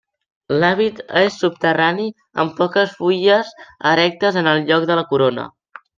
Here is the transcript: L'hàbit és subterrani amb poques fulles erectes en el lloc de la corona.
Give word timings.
L'hàbit 0.61 1.01
és 1.21 1.35
subterrani 1.41 2.07
amb 2.45 2.57
poques 2.61 2.97
fulles 3.03 3.53
erectes 3.91 4.41
en 4.43 4.51
el 4.55 4.67
lloc 4.71 4.89
de 4.93 4.99
la 5.03 5.09
corona. 5.13 5.47